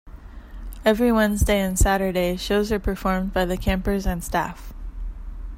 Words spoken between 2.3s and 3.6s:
shows are performed by the